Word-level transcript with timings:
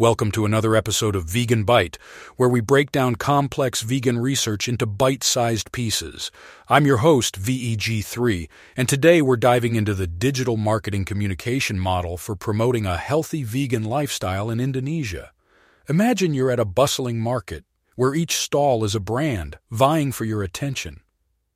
Welcome 0.00 0.30
to 0.30 0.46
another 0.46 0.74
episode 0.74 1.14
of 1.14 1.24
Vegan 1.24 1.66
Byte, 1.66 1.98
where 2.36 2.48
we 2.48 2.62
break 2.62 2.90
down 2.90 3.16
complex 3.16 3.82
vegan 3.82 4.18
research 4.18 4.66
into 4.66 4.86
bite 4.86 5.22
sized 5.22 5.72
pieces. 5.72 6.30
I'm 6.70 6.86
your 6.86 7.04
host, 7.04 7.38
VEG3, 7.38 8.48
and 8.78 8.88
today 8.88 9.20
we're 9.20 9.36
diving 9.36 9.74
into 9.74 9.92
the 9.92 10.06
digital 10.06 10.56
marketing 10.56 11.04
communication 11.04 11.78
model 11.78 12.16
for 12.16 12.34
promoting 12.34 12.86
a 12.86 12.96
healthy 12.96 13.42
vegan 13.42 13.84
lifestyle 13.84 14.48
in 14.48 14.58
Indonesia. 14.58 15.32
Imagine 15.86 16.32
you're 16.32 16.50
at 16.50 16.58
a 16.58 16.64
bustling 16.64 17.20
market 17.20 17.66
where 17.94 18.14
each 18.14 18.38
stall 18.38 18.84
is 18.84 18.94
a 18.94 19.00
brand 19.00 19.58
vying 19.70 20.12
for 20.12 20.24
your 20.24 20.42
attention. 20.42 21.02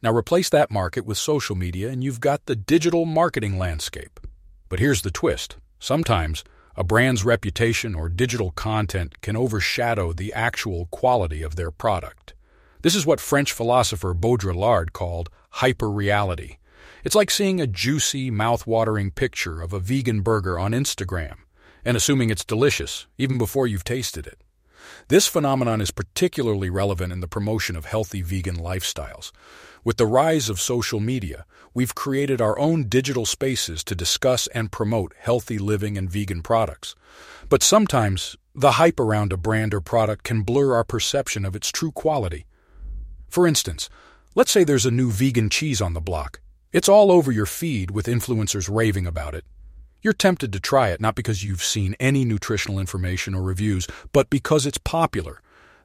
Now 0.00 0.14
replace 0.14 0.48
that 0.50 0.70
market 0.70 1.04
with 1.04 1.18
social 1.18 1.56
media, 1.56 1.88
and 1.88 2.04
you've 2.04 2.20
got 2.20 2.46
the 2.46 2.54
digital 2.54 3.04
marketing 3.04 3.58
landscape. 3.58 4.20
But 4.68 4.78
here's 4.78 5.02
the 5.02 5.10
twist 5.10 5.56
sometimes, 5.80 6.44
a 6.78 6.84
brand's 6.84 7.24
reputation 7.24 7.92
or 7.92 8.08
digital 8.08 8.52
content 8.52 9.20
can 9.20 9.34
overshadow 9.34 10.12
the 10.12 10.32
actual 10.32 10.86
quality 10.92 11.42
of 11.42 11.56
their 11.56 11.72
product. 11.72 12.34
This 12.82 12.94
is 12.94 13.04
what 13.04 13.18
French 13.18 13.50
philosopher 13.52 14.14
Baudrillard 14.14 14.92
called 14.92 15.28
hyperreality. 15.56 16.58
It's 17.02 17.16
like 17.16 17.32
seeing 17.32 17.60
a 17.60 17.66
juicy, 17.66 18.30
mouth-watering 18.30 19.10
picture 19.10 19.60
of 19.60 19.72
a 19.72 19.80
vegan 19.80 20.20
burger 20.20 20.56
on 20.56 20.70
Instagram 20.70 21.38
and 21.84 21.96
assuming 21.96 22.30
it's 22.30 22.44
delicious 22.44 23.08
even 23.18 23.38
before 23.38 23.66
you've 23.66 23.82
tasted 23.82 24.28
it. 24.28 24.40
This 25.08 25.26
phenomenon 25.26 25.80
is 25.80 25.90
particularly 25.90 26.70
relevant 26.70 27.12
in 27.12 27.20
the 27.20 27.28
promotion 27.28 27.76
of 27.76 27.86
healthy 27.86 28.22
vegan 28.22 28.56
lifestyles. 28.56 29.32
With 29.84 29.96
the 29.96 30.06
rise 30.06 30.48
of 30.48 30.60
social 30.60 31.00
media, 31.00 31.46
we've 31.72 31.94
created 31.94 32.40
our 32.40 32.58
own 32.58 32.84
digital 32.84 33.24
spaces 33.24 33.82
to 33.84 33.94
discuss 33.94 34.46
and 34.48 34.72
promote 34.72 35.14
healthy 35.18 35.58
living 35.58 35.96
and 35.96 36.10
vegan 36.10 36.42
products. 36.42 36.94
But 37.48 37.62
sometimes, 37.62 38.36
the 38.54 38.72
hype 38.72 39.00
around 39.00 39.32
a 39.32 39.36
brand 39.36 39.72
or 39.72 39.80
product 39.80 40.24
can 40.24 40.42
blur 40.42 40.74
our 40.74 40.84
perception 40.84 41.44
of 41.44 41.56
its 41.56 41.70
true 41.70 41.92
quality. 41.92 42.44
For 43.28 43.46
instance, 43.46 43.88
let's 44.34 44.50
say 44.50 44.64
there's 44.64 44.86
a 44.86 44.90
new 44.90 45.10
vegan 45.10 45.48
cheese 45.48 45.80
on 45.80 45.94
the 45.94 46.00
block. 46.00 46.40
It's 46.72 46.88
all 46.88 47.10
over 47.10 47.32
your 47.32 47.46
feed 47.46 47.90
with 47.90 48.06
influencers 48.06 48.68
raving 48.70 49.06
about 49.06 49.34
it. 49.34 49.44
You're 50.00 50.12
tempted 50.12 50.52
to 50.52 50.60
try 50.60 50.88
it 50.90 51.00
not 51.00 51.14
because 51.14 51.44
you've 51.44 51.62
seen 51.62 51.96
any 51.98 52.24
nutritional 52.24 52.78
information 52.78 53.34
or 53.34 53.42
reviews, 53.42 53.86
but 54.12 54.30
because 54.30 54.66
it's 54.66 54.78
popular. 54.78 55.40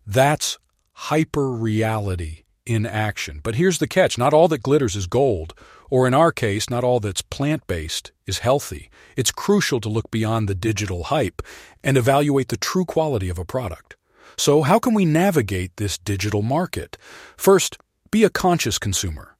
That's 0.05 0.59
hyper 0.93 1.49
reality 1.51 2.43
in 2.65 2.85
action. 2.85 3.39
But 3.43 3.55
here's 3.55 3.79
the 3.79 3.87
catch 3.87 4.17
not 4.17 4.33
all 4.33 4.47
that 4.49 4.63
glitters 4.63 4.95
is 4.95 5.07
gold, 5.07 5.53
or 5.89 6.07
in 6.07 6.13
our 6.13 6.31
case, 6.31 6.69
not 6.69 6.83
all 6.83 6.99
that's 6.99 7.21
plant 7.21 7.65
based 7.67 8.11
is 8.25 8.39
healthy. 8.39 8.89
It's 9.17 9.31
crucial 9.31 9.79
to 9.81 9.89
look 9.89 10.09
beyond 10.11 10.47
the 10.47 10.55
digital 10.55 11.05
hype 11.05 11.41
and 11.83 11.97
evaluate 11.97 12.49
the 12.49 12.57
true 12.57 12.85
quality 12.85 13.29
of 13.29 13.39
a 13.39 13.45
product. 13.45 13.95
So, 14.37 14.63
how 14.63 14.79
can 14.79 14.93
we 14.93 15.05
navigate 15.05 15.77
this 15.77 15.97
digital 15.97 16.41
market? 16.41 16.97
First, 17.37 17.77
be 18.11 18.23
a 18.23 18.29
conscious 18.29 18.79
consumer. 18.79 19.35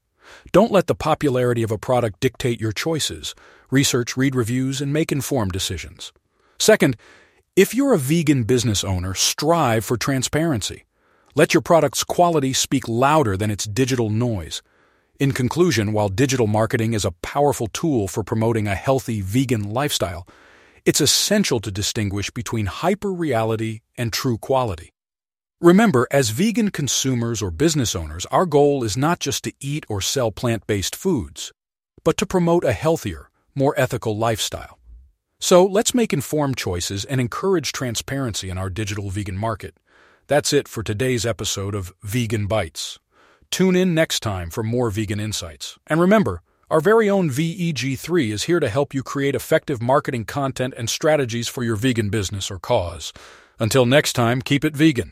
Don't 0.51 0.71
let 0.71 0.87
the 0.87 0.95
popularity 0.95 1.63
of 1.63 1.71
a 1.71 1.77
product 1.77 2.19
dictate 2.19 2.61
your 2.61 2.71
choices. 2.71 3.33
Research, 3.73 4.15
read 4.15 4.35
reviews, 4.35 4.81
and 4.81 4.93
make 4.93 5.11
informed 5.11 5.51
decisions. 5.51 6.13
Second, 6.59 6.95
if 7.55 7.73
you're 7.73 7.95
a 7.95 7.97
vegan 7.97 8.43
business 8.43 8.83
owner, 8.83 9.15
strive 9.15 9.83
for 9.83 9.97
transparency. 9.97 10.85
Let 11.33 11.55
your 11.55 11.61
product's 11.61 12.03
quality 12.03 12.53
speak 12.53 12.87
louder 12.87 13.35
than 13.35 13.49
its 13.49 13.65
digital 13.65 14.11
noise. 14.11 14.61
In 15.19 15.31
conclusion, 15.31 15.91
while 15.91 16.09
digital 16.09 16.45
marketing 16.45 16.93
is 16.93 17.03
a 17.03 17.15
powerful 17.23 17.65
tool 17.65 18.07
for 18.07 18.23
promoting 18.23 18.67
a 18.67 18.75
healthy 18.75 19.21
vegan 19.21 19.63
lifestyle, 19.63 20.27
it's 20.85 21.01
essential 21.01 21.59
to 21.61 21.71
distinguish 21.71 22.29
between 22.29 22.67
hyper-reality 22.67 23.79
and 23.97 24.13
true 24.13 24.37
quality. 24.37 24.91
Remember, 25.59 26.05
as 26.11 26.29
vegan 26.29 26.69
consumers 26.69 27.41
or 27.41 27.49
business 27.49 27.95
owners, 27.95 28.27
our 28.27 28.45
goal 28.45 28.83
is 28.83 28.95
not 28.95 29.19
just 29.19 29.43
to 29.45 29.53
eat 29.59 29.83
or 29.89 29.99
sell 29.99 30.31
plant 30.31 30.67
based 30.67 30.95
foods, 30.95 31.51
but 32.03 32.17
to 32.17 32.27
promote 32.27 32.63
a 32.63 32.73
healthier, 32.73 33.31
more 33.55 33.73
ethical 33.77 34.17
lifestyle. 34.17 34.79
So 35.39 35.65
let's 35.65 35.93
make 35.93 36.13
informed 36.13 36.57
choices 36.57 37.03
and 37.05 37.19
encourage 37.19 37.71
transparency 37.71 38.49
in 38.49 38.57
our 38.57 38.69
digital 38.69 39.09
vegan 39.09 39.37
market. 39.37 39.75
That's 40.27 40.53
it 40.53 40.67
for 40.67 40.83
today's 40.83 41.25
episode 41.25 41.75
of 41.75 41.93
Vegan 42.01 42.47
Bytes. 42.47 42.97
Tune 43.51 43.75
in 43.75 43.93
next 43.93 44.21
time 44.21 44.49
for 44.49 44.63
more 44.63 44.89
vegan 44.89 45.19
insights. 45.19 45.77
And 45.87 45.99
remember, 45.99 46.41
our 46.69 46.79
very 46.79 47.09
own 47.09 47.29
VEG3 47.29 48.31
is 48.31 48.43
here 48.43 48.59
to 48.59 48.69
help 48.69 48.93
you 48.93 49.03
create 49.03 49.35
effective 49.35 49.81
marketing 49.81 50.25
content 50.25 50.73
and 50.77 50.89
strategies 50.89 51.47
for 51.47 51.63
your 51.63 51.75
vegan 51.75 52.09
business 52.09 52.49
or 52.49 52.57
cause. 52.57 53.13
Until 53.59 53.85
next 53.85 54.13
time, 54.13 54.41
keep 54.41 54.65
it 54.65 54.75
vegan. 54.75 55.11